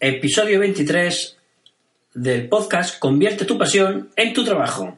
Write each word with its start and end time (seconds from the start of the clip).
Episodio 0.00 0.60
23 0.60 1.36
del 2.14 2.48
podcast 2.48 2.98
Convierte 2.98 3.44
tu 3.44 3.56
pasión 3.56 4.10
en 4.16 4.32
tu 4.32 4.44
trabajo. 4.44 4.97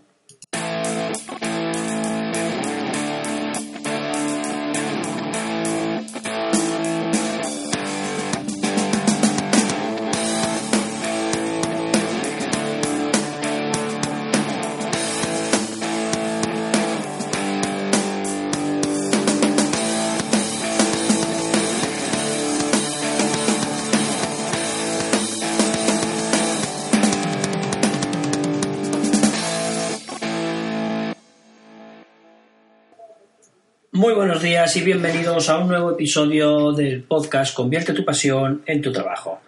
Muy 34.10 34.16
buenos 34.16 34.42
días 34.42 34.76
y 34.76 34.80
bienvenidos 34.80 35.48
a 35.48 35.58
un 35.58 35.68
nuevo 35.68 35.92
episodio 35.92 36.72
del 36.72 37.04
podcast 37.04 37.54
Convierte 37.54 37.92
tu 37.92 38.04
pasión 38.04 38.60
en 38.66 38.82
tu 38.82 38.90
trabajo. 38.90 39.40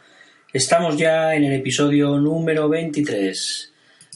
Estamos 0.52 0.96
ya 0.96 1.34
en 1.34 1.42
el 1.42 1.54
episodio 1.54 2.16
número 2.18 2.68
23 2.68 3.72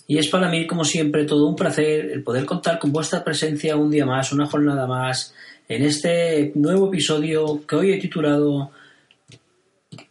y 0.07 0.19
es 0.19 0.29
para 0.29 0.49
mí, 0.49 0.65
como 0.69 0.85
siempre, 0.85 1.25
todo 1.25 1.49
un 1.49 1.57
placer 1.57 2.13
el 2.13 2.23
poder 2.23 2.45
contar 2.45 2.79
con 2.79 2.93
vuestra 2.93 3.25
presencia 3.25 3.75
un 3.75 3.91
día 3.91 4.07
más, 4.07 4.31
una 4.31 4.47
jornada 4.47 4.87
más, 4.87 5.35
en 5.69 5.83
este 5.83 6.53
nuevo 6.55 6.87
episodio 6.87 7.67
que 7.67 7.75
hoy 7.75 7.93
he 7.95 7.99
titulado 7.99 8.71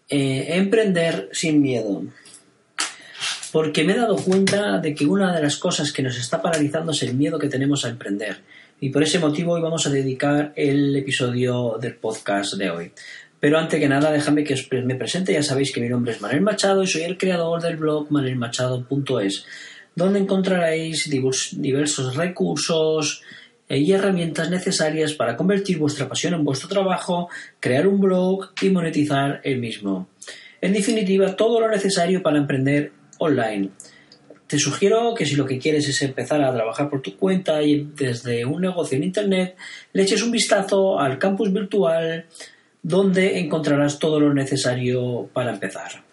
eh, 0.10 0.48
Emprender 0.50 1.30
sin 1.32 1.62
miedo. 1.62 2.04
Porque 3.54 3.86
me 3.86 3.94
he 3.94 3.98
dado 3.98 4.18
cuenta 4.18 4.80
de 4.80 4.94
que 4.94 5.06
una 5.06 5.34
de 5.34 5.42
las 5.42 5.56
cosas 5.56 5.94
que 5.94 6.04
nos 6.04 6.18
está 6.18 6.42
paralizando 6.42 6.92
es 6.92 7.02
el 7.04 7.16
miedo 7.16 7.40
que 7.40 7.48
tenemos 7.48 7.86
a 7.86 7.90
emprender 7.90 8.42
y 8.80 8.90
por 8.90 9.04
ese 9.04 9.20
motivo 9.20 9.54
hoy 9.54 9.62
vamos 9.62 9.88
a 9.88 9.90
dedicar 9.90 10.54
el 10.56 10.96
episodio 10.96 11.78
del 11.80 11.96
podcast 11.96 12.56
de 12.56 12.70
hoy. 12.70 12.92
Pero 13.40 13.58
antes 13.58 13.80
que 13.80 13.88
nada, 13.88 14.12
déjame 14.12 14.44
que 14.44 14.54
os 14.54 14.68
me 14.72 14.96
presente. 14.96 15.34
Ya 15.34 15.44
sabéis 15.44 15.72
que 15.72 15.82
mi 15.82 15.90
nombre 15.90 16.12
es 16.12 16.22
Manuel 16.22 16.42
Machado 16.42 16.84
y 16.84 16.88
soy 16.88 17.04
el 17.04 17.18
creador 17.18 17.62
del 17.62 17.78
blog 17.78 18.12
manelmachado.es, 18.12 19.46
donde 19.96 20.20
encontraréis 20.20 21.10
diversos 21.10 22.16
recursos 22.16 23.22
y 23.70 23.92
herramientas 23.92 24.50
necesarias 24.50 25.14
para 25.14 25.36
convertir 25.36 25.78
vuestra 25.78 26.08
pasión 26.08 26.34
en 26.34 26.44
vuestro 26.44 26.68
trabajo, 26.68 27.30
crear 27.60 27.88
un 27.88 28.00
blog 28.00 28.52
y 28.62 28.70
monetizar 28.70 29.42
el 29.44 29.60
mismo. 29.60 30.08
En 30.62 30.74
definitiva, 30.74 31.36
todo 31.36 31.60
lo 31.60 31.70
necesario 31.70 32.22
para 32.24 32.38
emprender 32.38 32.92
online. 33.20 33.70
Te 34.48 34.60
sugiero 34.60 35.16
que 35.16 35.26
si 35.26 35.36
lo 35.36 35.46
que 35.46 35.58
quieres 35.58 35.88
es 35.88 36.02
empezar 36.04 36.44
a 36.44 36.54
trabajar 36.54 36.90
por 36.90 37.02
tu 37.02 37.18
cuenta 37.18 37.64
y 37.64 37.90
desde 37.96 38.46
un 38.46 38.62
negocio 38.62 38.96
en 38.98 39.04
Internet, 39.04 39.56
le 39.94 40.04
eches 40.04 40.22
un 40.22 40.32
vistazo 40.32 41.00
al 41.00 41.18
campus 41.18 41.52
virtual 41.52 42.26
donde 42.84 43.40
encontrarás 43.40 43.98
todo 43.98 44.20
lo 44.20 44.34
necesario 44.34 45.28
para 45.34 45.52
empezar. 45.52 46.04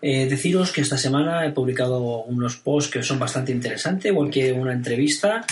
Eh, 0.00 0.26
deciros 0.26 0.72
que 0.72 0.80
esta 0.80 0.96
semana 0.96 1.44
he 1.44 1.50
publicado 1.50 2.22
unos 2.22 2.56
posts 2.56 2.90
que 2.90 3.02
son 3.02 3.18
bastante 3.18 3.52
interesantes, 3.52 4.10
igual 4.10 4.30
que 4.30 4.52
una 4.52 4.72
entrevista. 4.72 5.44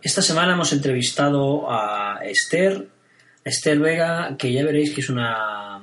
Esta 0.00 0.22
semana 0.22 0.54
hemos 0.54 0.72
entrevistado 0.72 1.70
a 1.70 2.20
Esther, 2.24 2.88
Esther 3.44 3.78
Vega, 3.78 4.36
que 4.38 4.52
ya 4.52 4.64
veréis 4.64 4.94
que 4.94 5.02
es 5.02 5.10
una, 5.10 5.82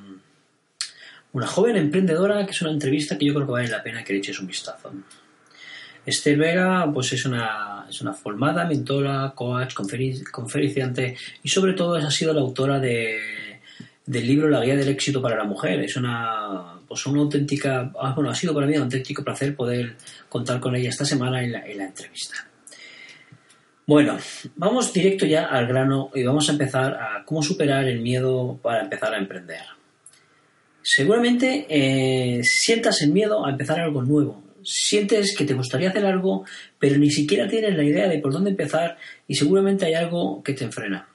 una 1.34 1.48
joven 1.48 1.78
emprendedora, 1.78 2.46
que 2.46 2.52
es 2.52 2.62
una 2.62 2.72
entrevista 2.72 3.18
que 3.18 3.26
yo 3.26 3.34
creo 3.34 3.46
que 3.46 3.52
vale 3.52 3.68
la 3.68 3.84
pena 3.84 4.04
que 4.04 4.14
le 4.14 4.20
eches 4.20 4.40
un 4.40 4.48
vistazo. 4.48 4.92
Esther 6.06 6.38
Vega 6.38 6.90
pues 6.92 7.14
es 7.14 7.26
una, 7.26 7.86
es 7.90 8.02
una 8.02 8.14
formada, 8.14 8.66
mentora, 8.66 9.32
coach, 9.36 9.74
conferenciante 9.74 11.16
y 11.44 11.50
sobre 11.50 11.74
todo 11.74 11.96
ha 11.96 12.12
sido 12.12 12.34
la 12.34 12.42
autora 12.42 12.80
de, 12.80 13.20
del 14.06 14.28
libro 14.28 14.50
La 14.50 14.64
Guía 14.64 14.76
del 14.76 14.88
Éxito 14.88 15.22
para 15.22 15.38
la 15.38 15.44
Mujer. 15.44 15.82
Es 15.82 15.96
una, 15.96 16.80
pues 16.88 17.06
una 17.06 17.22
auténtica, 17.22 17.92
ah, 18.02 18.14
bueno, 18.16 18.32
ha 18.32 18.36
sido 18.36 18.54
para 18.54 18.66
mí 18.66 18.76
un 18.76 18.84
auténtico 18.84 19.24
placer 19.24 19.56
poder 19.56 19.96
contar 20.28 20.60
con 20.60 20.76
ella 20.76 20.90
esta 20.90 21.06
semana 21.06 21.44
en 21.44 21.52
la, 21.52 21.66
en 21.66 21.78
la 21.78 21.86
entrevista. 21.86 22.48
Bueno, 23.86 24.18
vamos 24.56 24.94
directo 24.94 25.26
ya 25.26 25.46
al 25.46 25.68
grano 25.68 26.12
y 26.14 26.24
vamos 26.24 26.48
a 26.50 26.52
empezar 26.52 26.94
a 26.94 27.24
cómo 27.26 27.42
superar 27.42 27.88
el 27.88 28.02
miedo 28.02 28.60
para 28.62 28.82
empezar 28.82 29.14
a 29.14 29.18
emprender. 29.18 29.79
Seguramente 30.92 31.68
eh, 31.70 32.44
sientas 32.44 33.04
el 33.04 33.12
miedo 33.12 33.46
a 33.46 33.52
empezar 33.52 33.80
algo 33.80 34.02
nuevo, 34.02 34.42
sientes 34.64 35.36
que 35.38 35.46
te 35.46 35.54
gustaría 35.54 35.92
hacer 35.92 36.04
algo, 36.04 36.46
pero 36.80 36.98
ni 36.98 37.12
siquiera 37.12 37.48
tienes 37.48 37.78
la 37.78 37.84
idea 37.84 38.08
de 38.08 38.18
por 38.18 38.34
dónde 38.34 38.50
empezar 38.50 38.98
y 39.28 39.36
seguramente 39.36 39.86
hay 39.86 39.94
algo 39.94 40.42
que 40.42 40.54
te 40.54 40.68
frena. 40.72 41.08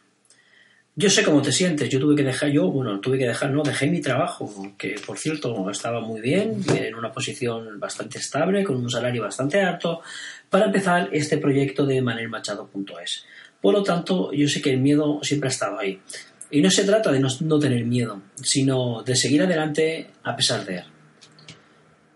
Yo 0.95 1.11
sé 1.11 1.25
cómo 1.25 1.43
te 1.43 1.51
sientes, 1.51 1.89
yo 1.89 1.99
tuve 1.99 2.15
que 2.15 2.23
dejar, 2.23 2.51
yo, 2.51 2.71
bueno, 2.71 3.01
tuve 3.01 3.19
que 3.19 3.27
dejar, 3.27 3.51
no, 3.51 3.65
dejé 3.65 3.89
mi 3.89 4.01
trabajo, 4.01 4.77
que 4.79 4.95
por 5.05 5.19
cierto 5.19 5.69
estaba 5.69 6.01
muy 6.01 6.21
bien, 6.21 6.63
en 6.73 6.95
una 6.95 7.11
posición 7.11 7.81
bastante 7.81 8.21
estable, 8.21 8.63
con 8.63 8.77
un 8.77 8.89
salario 8.89 9.23
bastante 9.23 9.61
alto, 9.61 10.03
para 10.51 10.67
empezar 10.67 11.09
este 11.11 11.39
proyecto 11.39 11.85
de 11.85 12.01
manelmachado.es. 12.01 13.25
Por 13.61 13.75
lo 13.75 13.83
tanto, 13.83 14.33
yo 14.33 14.49
sé 14.49 14.63
que 14.63 14.71
el 14.71 14.79
miedo 14.79 15.19
siempre 15.25 15.49
ha 15.49 15.51
estado 15.51 15.81
ahí. 15.81 16.01
Y 16.51 16.61
no 16.61 16.71
se 16.71 16.85
trata 16.85 17.11
de 17.11 17.21
no, 17.21 17.59
tener 17.59 17.85
miedo, 17.85 18.23
sino 18.37 19.03
de 19.03 19.17
seguir 19.17 19.43
adelante 19.43 20.11
a 20.23 20.37
pesar 20.37 20.65
de 20.65 20.77
él. 20.77 20.85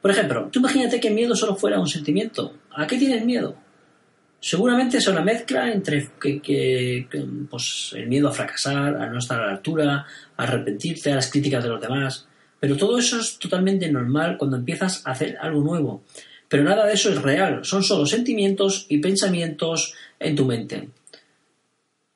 Por 0.01 0.11
ejemplo, 0.11 0.49
tú 0.53 0.61
imagínate 0.61 1.01
que 1.01 1.11
miedo 1.11 1.35
solo 1.35 1.57
fuera 1.57 1.81
un 1.81 1.89
sentimiento. 1.89 2.55
¿A 2.71 2.87
qué 2.87 2.97
tienes 2.97 3.25
miedo? 3.25 3.57
Seguramente 4.41 4.99
es 4.99 5.09
una 5.09 5.23
mezcla 5.23 5.73
entre 5.73 6.11
que, 6.21 7.09
pues, 7.51 7.93
el 7.97 8.07
miedo 8.07 8.29
a 8.29 8.33
fracasar, 8.33 8.97
a 8.97 9.07
no 9.11 9.19
estar 9.19 9.41
a 9.41 9.47
la 9.47 9.53
altura, 9.53 10.07
a 10.37 10.43
arrepentirte, 10.43 11.11
a 11.11 11.17
las 11.17 11.31
críticas 11.31 11.65
de 11.65 11.71
los 11.71 11.81
demás. 11.81 12.29
Pero 12.61 12.77
todo 12.77 12.99
eso 12.99 13.19
es 13.19 13.39
totalmente 13.39 13.91
normal 13.91 14.37
cuando 14.39 14.57
empiezas 14.57 15.05
a 15.05 15.11
hacer 15.11 15.37
algo 15.41 15.63
nuevo. 15.63 16.05
Pero 16.49 16.65
nada 16.65 16.87
de 16.87 16.95
eso 16.95 17.11
es 17.11 17.21
real, 17.21 17.65
son 17.65 17.83
solo 17.83 18.07
sentimientos 18.07 18.87
y 18.89 18.99
pensamientos 18.99 19.95
en 20.19 20.35
tu 20.35 20.47
mente. 20.47 20.89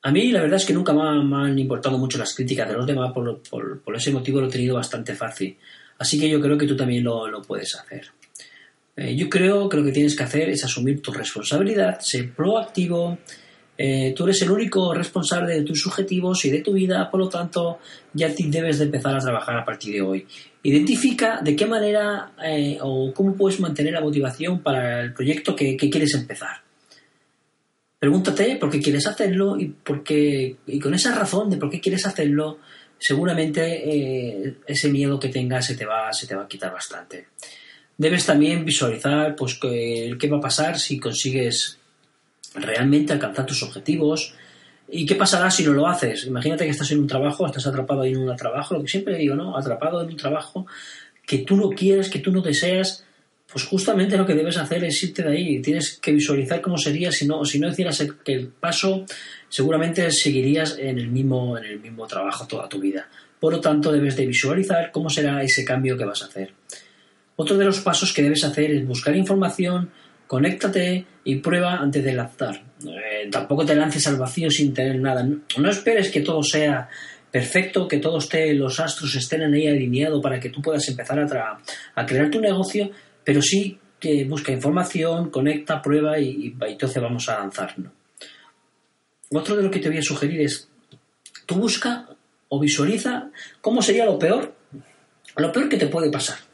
A 0.05 0.11
mí 0.11 0.31
la 0.31 0.41
verdad 0.41 0.57
es 0.57 0.65
que 0.65 0.73
nunca 0.73 0.91
me 0.93 1.01
han, 1.01 1.57
importado 1.57 1.97
mucho 1.97 2.17
las 2.17 2.35
críticas 2.35 2.67
de 2.67 2.75
los 2.75 2.85
demás, 2.85 3.13
por, 3.13 3.95
ese 3.95 4.11
motivo 4.11 4.41
lo 4.41 4.47
he 4.47 4.51
tenido 4.51 4.75
bastante 4.75 5.15
fácil. 5.15 5.57
Así 5.97 6.19
que 6.19 6.29
yo 6.29 6.41
creo 6.41 6.57
que 6.57 6.67
tú 6.67 6.75
también 6.75 7.05
lo, 7.05 7.41
puedes 7.47 7.73
hacer. 7.75 8.07
Eh, 8.97 9.15
yo 9.15 9.29
creo 9.29 9.69
que 9.69 9.77
lo 9.77 9.83
que 9.83 9.93
tienes 9.93 10.15
que 10.15 10.23
hacer 10.23 10.49
es 10.49 10.63
asumir 10.65 11.01
tu 11.01 11.13
responsabilidad, 11.13 12.01
ser 12.01 12.33
proactivo. 12.33 13.17
Eh, 13.77 14.13
tú 14.15 14.25
eres 14.25 14.41
el 14.41 14.51
único 14.51 14.93
responsable 14.93 15.55
de 15.55 15.63
tus 15.63 15.87
objetivos 15.87 16.43
y 16.43 16.51
de 16.51 16.61
tu 16.61 16.73
vida, 16.73 17.09
por 17.09 17.21
lo 17.21 17.29
tanto, 17.29 17.79
ya 18.13 18.27
debes 18.27 18.79
de 18.79 18.85
empezar 18.85 19.15
a 19.15 19.19
trabajar 19.19 19.57
a 19.57 19.63
partir 19.63 19.93
de 19.93 20.01
hoy. 20.01 20.27
Identifica 20.63 21.39
de 21.41 21.55
qué 21.55 21.65
manera 21.65 22.33
eh, 22.43 22.77
o 22.81 23.13
cómo 23.13 23.35
puedes 23.35 23.59
mantener 23.61 23.93
la 23.93 24.01
motivación 24.01 24.61
para 24.61 25.01
el 25.01 25.13
proyecto 25.13 25.55
que, 25.55 25.77
quieres 25.77 26.13
empezar. 26.13 26.61
Pregúntate 28.03 28.57
por 28.57 28.69
qué 28.69 28.81
quieres 28.81 29.07
hacerlo 29.07 29.57
y, 29.57 29.67
por 29.67 30.03
qué, 30.03 30.57
y 30.67 30.77
con 30.77 30.93
esa 30.93 31.15
razón 31.15 31.49
de 31.49 31.55
por 31.55 31.69
qué 31.69 31.79
quieres 31.79 32.05
hacerlo, 32.05 32.59
seguramente 32.97 33.61
eh, 33.65 34.55
ese 34.67 34.89
miedo 34.89 35.17
que 35.17 35.29
tengas 35.29 35.67
se 35.67 35.77
te, 35.77 35.85
va, 35.85 36.11
se 36.11 36.27
te 36.27 36.35
va 36.35 36.43
a 36.43 36.47
quitar 36.49 36.73
bastante. 36.73 37.27
Debes 37.97 38.25
también 38.25 38.65
visualizar 38.65 39.37
pues, 39.37 39.57
qué, 39.57 40.29
va 40.29 40.35
a 40.35 40.41
pasar 40.41 40.77
si 40.77 40.99
consigues 40.99 41.77
realmente 42.55 43.13
alcanzar 43.13 43.45
tus 43.45 43.63
objetivos 43.63 44.35
y 44.89 45.05
qué 45.05 45.15
pasará 45.15 45.49
si 45.49 45.63
no 45.63 45.71
lo 45.71 45.87
haces. 45.87 46.25
Imagínate 46.25 46.65
que 46.65 46.71
estás 46.71 46.91
en 46.91 46.99
un 46.99 47.07
trabajo, 47.07 47.45
estás 47.45 47.67
atrapado 47.67 48.03
en 48.03 48.17
un 48.17 48.35
trabajo, 48.35 48.73
lo 48.73 48.81
que 48.81 48.89
siempre 48.89 49.17
digo, 49.17 49.35
¿no? 49.35 49.57
Atrapado 49.57 50.01
en 50.01 50.09
un 50.09 50.17
trabajo 50.17 50.65
que 51.25 51.37
tú 51.37 51.55
no 51.55 51.69
quieres, 51.69 52.09
que 52.09 52.19
tú 52.19 52.33
no 52.33 52.41
deseas, 52.41 53.05
pues 53.53 53.65
justamente 53.65 54.17
lo 54.17 54.25
que 54.25 54.33
debes 54.33 54.57
hacer 54.57 54.83
es 54.83 55.01
irte 55.03 55.21
de 55.21 55.29
ahí. 55.29 55.61
Tienes 55.61 55.99
que 56.01 56.11
visualizar 56.11 56.59
cómo 56.59 56.77
sería 56.77 57.11
si 57.11 57.27
no, 57.27 57.45
si 57.45 57.59
no 57.59 57.69
hicieras 57.69 58.03
el 58.25 58.47
paso 58.47 59.05
seguramente 59.53 60.09
seguirías 60.09 60.79
en 60.79 60.97
el 60.97 61.09
mismo, 61.09 61.55
en 61.59 61.65
el 61.65 61.79
mismo 61.79 62.07
trabajo 62.07 62.47
toda 62.47 62.67
tu 62.67 62.79
vida. 62.79 63.07
por 63.39 63.53
lo 63.53 63.59
tanto 63.59 63.91
debes 63.91 64.15
de 64.15 64.25
visualizar 64.25 64.89
cómo 64.91 65.11
será 65.11 65.43
ese 65.43 65.63
cambio 65.63 65.95
que 65.95 66.05
vas 66.05 66.23
a 66.23 66.25
hacer. 66.25 66.53
Otro 67.35 67.55
de 67.57 67.65
los 67.65 67.79
pasos 67.81 68.13
que 68.13 68.23
debes 68.23 68.43
hacer 68.43 68.71
es 68.71 68.87
buscar 68.87 69.15
información, 69.15 69.91
conéctate 70.25 71.05
y 71.23 71.35
prueba 71.35 71.75
antes 71.75 72.03
de 72.03 72.13
lanzar. 72.13 72.63
Eh, 72.87 73.27
tampoco 73.29 73.63
te 73.63 73.75
lances 73.75 74.07
al 74.07 74.15
vacío 74.15 74.49
sin 74.49 74.73
tener 74.73 74.99
nada. 74.99 75.23
No, 75.23 75.69
esperes 75.69 76.09
que 76.09 76.21
todo 76.21 76.41
sea 76.41 76.89
perfecto, 77.29 77.87
que 77.87 77.97
todos 77.97 78.29
los 78.55 78.79
astros 78.79 79.13
estén 79.15 79.43
ahí 79.53 79.67
alineados 79.67 80.19
para 80.23 80.39
que 80.39 80.49
tú 80.49 80.63
puedas 80.63 80.87
empezar 80.87 81.19
a 81.19 82.05
crear 82.07 82.31
tu 82.31 82.39
negocio, 82.39 82.89
pero 83.23 83.41
sí 83.41 83.79
que 83.99 84.25
busca 84.25 84.51
información, 84.51 85.29
conecta, 85.29 85.81
prueba 85.81 86.19
y, 86.19 86.55
entonces 86.61 87.01
vamos 87.01 87.29
a 87.29 87.39
lanzar. 87.39 87.75
Otro 89.31 89.55
de 89.55 89.63
lo 89.63 89.71
que 89.71 89.79
te 89.79 89.89
voy 89.89 89.97
a 89.97 90.03
sugerir 90.03 90.41
es, 90.41 90.69
tú 91.45 91.55
busca 91.55 92.09
o 92.49 92.59
visualiza 92.59 93.31
cómo 93.61 93.81
sería 93.81 94.05
lo 94.05 94.19
peor, 94.19 94.53
lo 95.37 95.51
peor 95.51 95.69
que 95.69 95.77
te 95.77 95.87
puede 95.87 96.11
pasar 96.11 96.52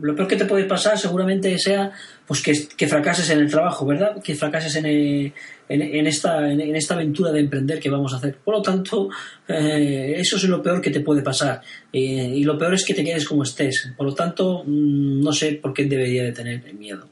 lo 0.00 0.14
peor 0.14 0.28
que 0.28 0.36
te 0.36 0.44
puede 0.44 0.64
pasar 0.64 0.98
seguramente 0.98 1.58
sea 1.58 1.92
pues 2.26 2.42
que, 2.42 2.86
fracases 2.86 3.28
en 3.30 3.40
el 3.40 3.50
trabajo, 3.50 3.84
¿verdad? 3.84 4.22
Que 4.22 4.34
fracases 4.34 4.76
en, 4.76 4.86
eh, 4.86 5.32
esta, 5.68 6.50
en, 6.50 6.76
esta 6.76 6.94
aventura 6.94 7.32
de 7.32 7.40
emprender 7.40 7.80
que 7.80 7.90
vamos 7.90 8.12
a 8.12 8.18
hacer. 8.18 8.36
Por 8.36 8.54
lo 8.54 8.62
tanto, 8.62 9.08
eh, 9.48 10.14
eso 10.16 10.36
es 10.36 10.44
lo 10.44 10.62
peor 10.62 10.80
que 10.80 10.90
te 10.90 11.00
puede 11.00 11.22
pasar. 11.22 11.60
y 11.92 12.44
lo 12.44 12.56
peor 12.56 12.74
es 12.74 12.84
que 12.84 12.94
te 12.94 13.02
quedes 13.02 13.24
como 13.24 13.42
estés. 13.42 13.92
Por 13.96 14.06
lo 14.06 14.14
tanto, 14.14 14.62
mm, 14.64 15.20
no 15.20 15.32
sé 15.32 15.54
por 15.54 15.74
qué 15.74 15.84
debería 15.84 16.22
de 16.22 16.32
tener 16.32 16.72
miedo. 16.74 17.08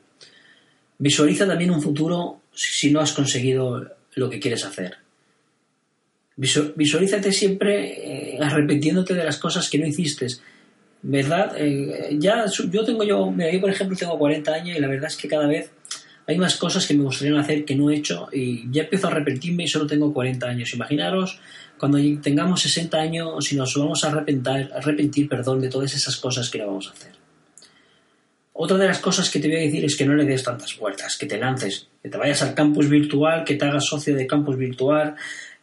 Visualiza 0.98 1.46
también 1.46 1.70
un 1.70 1.82
futuro 1.82 2.42
si 2.52 2.90
no 2.90 3.00
has 3.00 3.12
conseguido 3.12 3.86
lo 4.14 4.28
que 4.28 4.40
quieres 4.40 4.64
hacer. 4.64 4.98
Visualízate 6.36 7.32
siempre 7.32 8.34
eh, 8.34 8.38
arrepentiéndote 8.40 9.14
de 9.14 9.24
las 9.24 9.38
cosas 9.38 9.68
que 9.68 9.78
no 9.78 9.86
hiciste 9.86 10.26
¿verdad? 11.02 11.52
Eh, 11.56 12.16
ya 12.18 12.44
yo 12.46 12.84
tengo 12.84 13.04
yo, 13.04 13.30
mira, 13.30 13.52
yo 13.52 13.60
por 13.60 13.70
ejemplo 13.70 13.96
tengo 13.96 14.18
40 14.18 14.52
años 14.52 14.76
y 14.76 14.80
la 14.80 14.88
verdad 14.88 15.08
es 15.08 15.16
que 15.16 15.28
cada 15.28 15.46
vez 15.46 15.70
hay 16.26 16.36
más 16.36 16.56
cosas 16.56 16.86
que 16.86 16.94
me 16.94 17.04
gustaría 17.04 17.40
hacer 17.40 17.64
que 17.64 17.74
no 17.74 17.90
he 17.90 17.96
hecho 17.96 18.28
y 18.32 18.70
ya 18.70 18.82
empiezo 18.82 19.06
a 19.08 19.10
arrepentirme 19.12 19.64
y 19.64 19.68
solo 19.68 19.86
tengo 19.86 20.12
40 20.12 20.46
años. 20.46 20.74
Imaginaros 20.74 21.40
cuando 21.78 21.98
tengamos 22.20 22.60
60 22.60 22.98
años 22.98 23.44
si 23.44 23.56
nos 23.56 23.74
vamos 23.74 24.04
a 24.04 24.08
arrepentir, 24.08 24.70
arrepentir 24.74 25.28
perdón, 25.28 25.60
de 25.60 25.70
todas 25.70 25.94
esas 25.94 26.16
cosas 26.16 26.50
que 26.50 26.58
no 26.58 26.66
vamos 26.66 26.88
a 26.88 26.92
hacer. 26.92 27.12
Otra 28.60 28.76
de 28.76 28.88
las 28.88 28.98
cosas 28.98 29.30
que 29.30 29.38
te 29.38 29.46
voy 29.46 29.56
a 29.56 29.60
decir 29.60 29.84
es 29.84 29.96
que 29.96 30.04
no 30.04 30.14
le 30.14 30.24
des 30.24 30.42
tantas 30.42 30.76
vueltas, 30.76 31.16
que 31.16 31.26
te 31.26 31.38
lances, 31.38 31.86
que 32.02 32.08
te 32.08 32.18
vayas 32.18 32.42
al 32.42 32.54
campus 32.54 32.88
virtual, 32.88 33.44
que 33.44 33.54
te 33.54 33.64
hagas 33.64 33.86
socio 33.86 34.16
de 34.16 34.26
campus 34.26 34.58
virtual, 34.58 35.14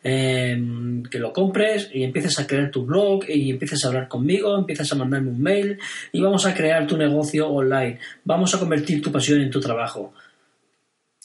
Em, 0.07 1.01
que 1.01 1.17
lo 1.17 1.33
compres 1.33 1.89
y 1.91 2.03
empieces 2.03 2.37
a 2.37 2.45
crear 2.45 2.69
tu 2.69 2.85
blog 2.85 3.27
y 3.27 3.49
empieces 3.49 3.83
a 3.83 3.87
hablar 3.87 4.07
conmigo, 4.07 4.55
empieces 4.55 4.91
a 4.91 4.95
mandarme 4.95 5.31
un 5.31 5.41
mail 5.41 5.79
y 6.11 6.21
vamos 6.21 6.45
a 6.45 6.53
crear 6.53 6.85
tu 6.85 6.95
negocio 6.95 7.49
online. 7.49 7.97
Vamos 8.23 8.53
a 8.53 8.59
convertir 8.59 9.01
tu 9.01 9.11
pasión 9.11 9.41
en 9.41 9.49
tu 9.49 9.59
trabajo. 9.59 10.13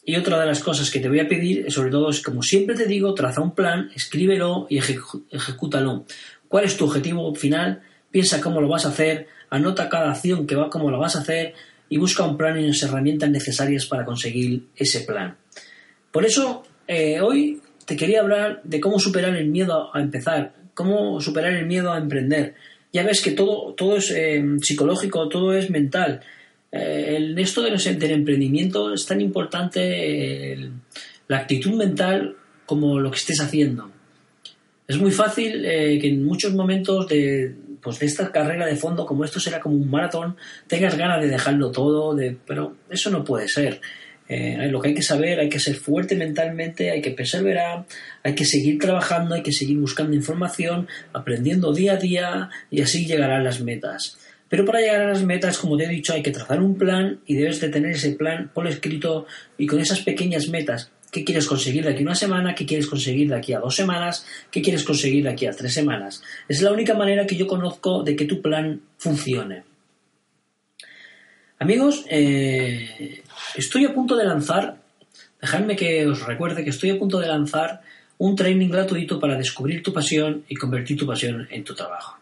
Y 0.02 0.16
otra 0.16 0.40
de 0.40 0.46
las 0.46 0.60
cosas 0.60 0.90
que 0.90 0.98
te 0.98 1.10
voy 1.10 1.20
a 1.20 1.28
pedir, 1.28 1.70
sobre 1.70 1.90
todo, 1.90 2.08
es 2.08 2.22
como 2.22 2.42
siempre 2.42 2.74
te 2.74 2.86
digo, 2.86 3.12
traza 3.12 3.42
un 3.42 3.54
plan, 3.54 3.90
escríbelo 3.94 4.66
y 4.70 4.78
ejecútalo. 4.78 6.06
¿Cuál 6.48 6.64
es 6.64 6.78
tu 6.78 6.86
objetivo 6.86 7.34
final? 7.34 7.82
Piensa 8.10 8.40
cómo 8.40 8.62
lo 8.62 8.68
vas 8.68 8.86
a 8.86 8.88
hacer, 8.88 9.26
anota 9.50 9.90
cada 9.90 10.12
acción 10.12 10.46
que 10.46 10.56
va, 10.56 10.70
cómo 10.70 10.90
lo 10.90 10.98
vas 10.98 11.16
a 11.16 11.20
hacer 11.20 11.52
y 11.90 11.98
busca 11.98 12.24
un 12.24 12.38
plan 12.38 12.58
y 12.58 12.66
las 12.66 12.82
herramientas 12.82 13.28
necesarias 13.28 13.84
para 13.84 14.06
conseguir 14.06 14.68
ese 14.74 15.00
plan. 15.00 15.36
Por 16.10 16.24
eso, 16.24 16.62
eh, 16.88 17.20
hoy 17.20 17.60
te 17.90 17.96
quería 17.96 18.20
hablar 18.20 18.60
de 18.62 18.78
cómo 18.78 19.00
superar 19.00 19.34
el 19.34 19.48
miedo 19.48 19.90
a 19.92 20.00
empezar, 20.00 20.52
cómo 20.74 21.20
superar 21.20 21.54
el 21.54 21.66
miedo 21.66 21.92
a 21.92 21.98
emprender. 21.98 22.54
Ya 22.92 23.02
ves 23.02 23.20
que 23.20 23.32
todo, 23.32 23.74
todo 23.74 23.96
es 23.96 24.12
eh, 24.12 24.40
psicológico, 24.62 25.28
todo 25.28 25.52
es 25.54 25.70
mental. 25.70 26.20
Eh, 26.70 27.16
en 27.18 27.36
esto 27.36 27.62
del, 27.62 27.74
emprendimiento 27.84 28.94
es 28.94 29.06
tan 29.06 29.20
importante 29.20 30.70
la 31.26 31.38
actitud 31.38 31.72
mental 31.72 32.36
como 32.64 33.00
lo 33.00 33.10
que 33.10 33.16
estés 33.16 33.40
haciendo. 33.40 33.90
Es 34.86 34.96
muy 34.96 35.10
fácil 35.10 35.64
eh, 35.64 35.98
que 36.00 36.10
en 36.10 36.24
muchos 36.24 36.54
momentos 36.54 37.08
de, 37.08 37.52
pues 37.82 37.98
de 37.98 38.06
esta 38.06 38.30
carrera 38.30 38.66
de 38.66 38.76
fondo, 38.76 39.04
como 39.04 39.24
esto 39.24 39.40
será 39.40 39.58
como 39.58 39.74
un 39.74 39.90
maratón, 39.90 40.36
tengas 40.68 40.96
ganas 40.96 41.20
de 41.20 41.26
dejarlo 41.26 41.72
todo, 41.72 42.14
de, 42.14 42.36
pero 42.46 42.76
eso 42.88 43.10
no 43.10 43.24
puede 43.24 43.48
ser. 43.48 43.80
Eh, 44.32 44.68
lo 44.70 44.80
que 44.80 44.90
hay 44.90 44.94
que 44.94 45.02
saber, 45.02 45.40
hay 45.40 45.48
que 45.48 45.58
ser 45.58 45.74
fuerte 45.74 46.14
mentalmente, 46.14 46.92
hay 46.92 47.02
que 47.02 47.10
perseverar, 47.10 47.84
hay 48.22 48.32
que 48.36 48.44
seguir 48.44 48.78
trabajando, 48.78 49.34
hay 49.34 49.42
que 49.42 49.50
seguir 49.50 49.76
buscando 49.78 50.14
información, 50.14 50.86
aprendiendo 51.12 51.72
día 51.72 51.94
a 51.94 51.96
día 51.96 52.48
y 52.70 52.80
así 52.80 53.06
llegarán 53.06 53.42
las 53.42 53.60
metas. 53.60 54.18
Pero 54.48 54.64
para 54.64 54.78
llegar 54.78 55.00
a 55.00 55.08
las 55.08 55.24
metas, 55.24 55.58
como 55.58 55.76
te 55.76 55.86
he 55.86 55.88
dicho, 55.88 56.12
hay 56.12 56.22
que 56.22 56.30
trazar 56.30 56.62
un 56.62 56.78
plan 56.78 57.18
y 57.26 57.34
debes 57.34 57.60
de 57.60 57.70
tener 57.70 57.90
ese 57.90 58.12
plan 58.12 58.52
por 58.54 58.68
escrito 58.68 59.26
y 59.58 59.66
con 59.66 59.80
esas 59.80 59.98
pequeñas 59.98 60.46
metas. 60.48 60.92
¿Qué 61.10 61.24
quieres 61.24 61.48
conseguir 61.48 61.82
de 61.82 61.90
aquí 61.90 62.04
a 62.04 62.06
una 62.06 62.14
semana? 62.14 62.54
¿Qué 62.54 62.64
quieres 62.64 62.86
conseguir 62.86 63.30
de 63.30 63.34
aquí 63.34 63.52
a 63.52 63.58
dos 63.58 63.74
semanas? 63.74 64.24
¿Qué 64.52 64.62
quieres 64.62 64.84
conseguir 64.84 65.24
de 65.24 65.30
aquí 65.30 65.46
a 65.46 65.50
tres 65.50 65.74
semanas? 65.74 66.22
Es 66.48 66.62
la 66.62 66.70
única 66.70 66.94
manera 66.94 67.26
que 67.26 67.34
yo 67.34 67.48
conozco 67.48 68.04
de 68.04 68.14
que 68.14 68.26
tu 68.26 68.40
plan 68.40 68.80
funcione. 68.96 69.69
Amigos, 71.62 72.06
eh, 72.08 73.22
estoy 73.54 73.84
a 73.84 73.92
punto 73.92 74.16
de 74.16 74.24
lanzar, 74.24 74.78
dejadme 75.42 75.76
que 75.76 76.06
os 76.06 76.24
recuerde 76.24 76.64
que 76.64 76.70
estoy 76.70 76.88
a 76.88 76.98
punto 76.98 77.20
de 77.20 77.28
lanzar 77.28 77.82
un 78.16 78.34
training 78.34 78.70
gratuito 78.70 79.20
para 79.20 79.36
descubrir 79.36 79.82
tu 79.82 79.92
pasión 79.92 80.42
y 80.48 80.56
convertir 80.56 80.96
tu 80.96 81.06
pasión 81.06 81.46
en 81.50 81.62
tu 81.62 81.74
trabajo. 81.74 82.16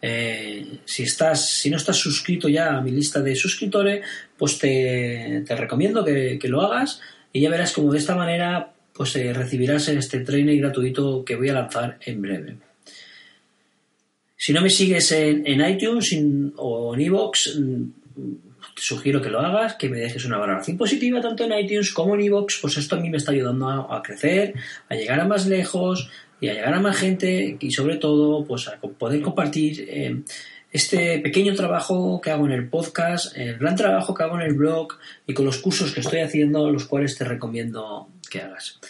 Eh, 0.00 0.78
si, 0.86 1.02
estás, 1.02 1.50
si 1.50 1.68
no 1.68 1.76
estás 1.76 1.98
suscrito 1.98 2.48
ya 2.48 2.78
a 2.78 2.80
mi 2.80 2.92
lista 2.92 3.20
de 3.20 3.36
suscriptores, 3.36 4.06
pues 4.38 4.58
te, 4.58 5.44
recomiendo 5.50 6.02
que, 6.02 6.40
lo 6.44 6.62
hagas 6.62 6.98
y 7.30 7.42
ya 7.42 7.50
verás 7.50 7.72
como 7.72 7.92
de 7.92 7.98
esta 7.98 8.16
manera 8.16 8.72
pues 8.94 9.14
eh, 9.16 9.34
recibirás 9.34 9.88
este 9.88 10.20
training 10.20 10.58
gratuito 10.60 11.22
que 11.26 11.36
voy 11.36 11.50
a 11.50 11.54
lanzar 11.60 11.98
en 12.06 12.22
breve. 12.22 12.56
Si 14.34 14.54
no 14.54 14.62
me 14.62 14.70
sigues 14.70 15.12
en, 15.12 15.60
iTunes 15.60 16.16
o 16.56 16.94
en 16.94 17.00
iVoox, 17.02 17.58
te 18.74 18.82
sugiero 18.82 19.20
que 19.20 19.30
lo 19.30 19.40
hagas, 19.40 19.74
que 19.74 19.88
me 19.88 19.98
dejes 19.98 20.24
una 20.24 20.38
valoración 20.38 20.76
positiva 20.76 21.20
tanto 21.20 21.44
en 21.44 21.52
iTunes 21.58 21.92
como 21.92 22.14
en 22.14 22.22
iVoox, 22.22 22.58
pues 22.60 22.76
esto 22.78 22.96
a 22.96 23.00
mí 23.00 23.10
me 23.10 23.18
está 23.18 23.32
ayudando 23.32 23.68
a, 23.68 24.02
crecer, 24.02 24.54
a 24.88 24.94
llegar 24.94 25.20
a 25.20 25.26
más 25.26 25.46
lejos 25.46 26.10
y 26.40 26.48
a 26.48 26.54
llegar 26.54 26.74
a 26.74 26.80
más 26.80 26.96
gente 26.96 27.56
y 27.60 27.70
sobre 27.70 27.96
todo 27.96 28.44
pues 28.44 28.68
a 28.68 28.80
poder 28.80 29.20
compartir 29.20 29.86
eh, 29.88 30.22
este 30.72 31.18
pequeño 31.18 31.54
trabajo 31.54 32.20
que 32.20 32.30
hago 32.30 32.46
en 32.46 32.52
el 32.52 32.68
podcast, 32.68 33.36
el 33.36 33.58
gran 33.58 33.76
trabajo 33.76 34.14
que 34.14 34.22
hago 34.22 34.36
en 34.36 34.46
el 34.46 34.54
blog 34.54 34.94
y 35.26 35.34
con 35.34 35.44
los 35.44 35.58
cursos 35.58 35.92
que 35.92 36.00
estoy 36.00 36.20
haciendo, 36.20 36.70
los 36.70 36.86
cuales 36.86 37.16
te 37.16 37.24
recomiendo 37.24 38.08
que 38.30 38.40
hagas. 38.40 38.80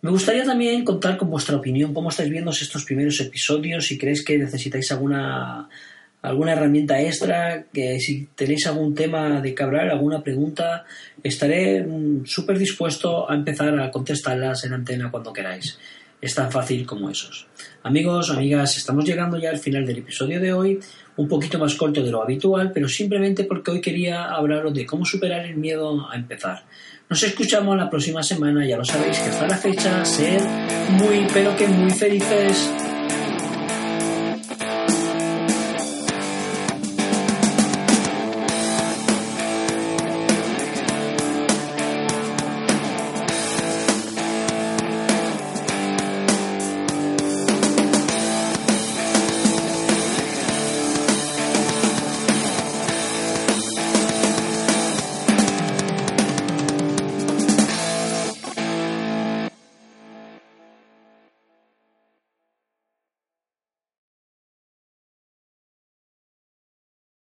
Me 0.00 0.10
gustaría 0.10 0.44
también 0.44 0.84
contar 0.84 1.16
con 1.16 1.30
vuestra 1.30 1.56
opinión, 1.56 1.94
cómo 1.94 2.08
estáis 2.08 2.30
viendo 2.30 2.50
estos 2.50 2.84
primeros 2.84 3.20
episodios, 3.20 3.86
si 3.86 3.98
creéis 3.98 4.24
que 4.24 4.38
necesitáis 4.38 4.90
alguna 4.90 5.68
alguna 6.22 6.52
herramienta 6.52 7.00
extra, 7.00 7.66
que 7.72 7.98
si 7.98 8.28
tenéis 8.34 8.66
algún 8.66 8.94
tema 8.94 9.40
de 9.40 9.54
cabral, 9.54 9.90
alguna 9.90 10.22
pregunta, 10.22 10.84
estaré 11.22 11.82
mm, 11.82 12.24
súper 12.24 12.58
dispuesto 12.58 13.28
a 13.30 13.34
empezar 13.34 13.78
a 13.78 13.90
contestarlas 13.90 14.64
en 14.64 14.72
antena 14.72 15.10
cuando 15.10 15.32
queráis. 15.32 15.78
Es 16.20 16.36
tan 16.36 16.52
fácil 16.52 16.86
como 16.86 17.10
esos. 17.10 17.48
Amigos, 17.82 18.30
amigas, 18.30 18.76
estamos 18.76 19.04
llegando 19.04 19.36
ya 19.38 19.50
al 19.50 19.58
final 19.58 19.84
del 19.84 19.98
episodio 19.98 20.40
de 20.40 20.52
hoy, 20.52 20.78
un 21.16 21.26
poquito 21.26 21.58
más 21.58 21.74
corto 21.74 22.00
de 22.00 22.12
lo 22.12 22.22
habitual, 22.22 22.70
pero 22.72 22.88
simplemente 22.88 23.42
porque 23.42 23.72
hoy 23.72 23.80
quería 23.80 24.26
hablaros 24.26 24.72
de 24.72 24.86
cómo 24.86 25.04
superar 25.04 25.44
el 25.44 25.56
miedo 25.56 26.08
a 26.08 26.14
empezar. 26.14 26.62
Nos 27.10 27.24
escuchamos 27.24 27.76
la 27.76 27.90
próxima 27.90 28.22
semana, 28.22 28.64
ya 28.64 28.76
lo 28.76 28.84
sabéis 28.84 29.18
que 29.18 29.30
hasta 29.30 29.48
la 29.48 29.56
fecha, 29.56 30.04
ser 30.04 30.40
muy, 30.90 31.26
pero 31.34 31.56
que 31.56 31.66
muy 31.66 31.90
felices. 31.90 32.81